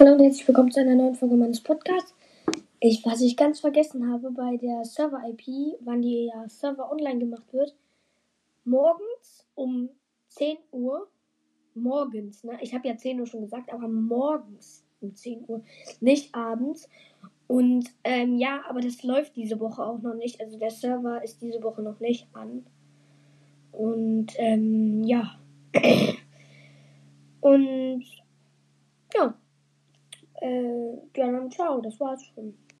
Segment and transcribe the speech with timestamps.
[0.00, 2.14] Hallo und herzlich willkommen zu einer neuen Folge meines Podcasts.
[2.80, 7.52] Ich, was ich ganz vergessen habe bei der Server-IP, wann die ja Server online gemacht
[7.52, 7.76] wird,
[8.64, 9.90] morgens um
[10.28, 11.06] 10 Uhr,
[11.74, 12.56] morgens, ne?
[12.62, 15.62] Ich habe ja 10 Uhr schon gesagt, aber morgens um 10 Uhr,
[16.00, 16.88] nicht abends.
[17.46, 20.40] Und ähm, ja, aber das läuft diese Woche auch noch nicht.
[20.40, 22.64] Also der Server ist diese Woche noch nicht an.
[23.70, 25.38] Und ähm, ja.
[27.42, 28.19] Und.
[30.40, 32.62] Äh, ja, dann ciao, das war's schon.